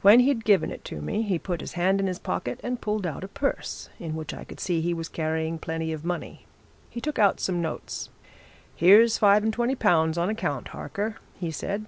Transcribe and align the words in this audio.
When 0.00 0.20
he'd 0.20 0.46
given 0.46 0.70
it 0.70 0.86
to 0.86 1.02
me, 1.02 1.20
he 1.20 1.38
put 1.38 1.60
his 1.60 1.74
hand 1.74 2.00
in 2.00 2.06
his 2.06 2.18
pocket 2.18 2.58
and 2.62 2.80
pulled 2.80 3.04
out 3.06 3.22
a 3.24 3.28
purse 3.28 3.90
in 3.98 4.16
which 4.16 4.32
I 4.32 4.42
could 4.42 4.58
see 4.58 4.80
he 4.80 4.94
was 4.94 5.10
carrying 5.10 5.58
plenty 5.58 5.92
of 5.92 6.02
money. 6.02 6.46
He 6.88 6.98
took 6.98 7.18
out 7.18 7.40
some 7.40 7.60
notes. 7.60 8.08
'Here's 8.74 9.18
five 9.18 9.42
and 9.44 9.52
twenty 9.52 9.74
pounds 9.74 10.16
on 10.16 10.30
account, 10.30 10.68
Harker,' 10.68 11.16
he 11.38 11.50
said. 11.50 11.84